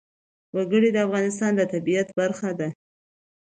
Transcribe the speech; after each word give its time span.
وګړي 0.55 0.89
د 0.93 0.97
افغانستان 1.07 1.51
د 1.55 1.61
طبیعت 1.73 2.07
برخه 2.19 2.49
ده. 2.59 2.69